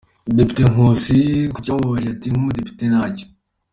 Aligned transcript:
Depite 0.37 0.61
Nkusi 0.71 1.17
ku 1.53 1.59
cyamubabaje 1.65 2.07
ati 2.13 2.27
“Nk’umudepite 2.29 2.83
ntacyo. 2.91 3.25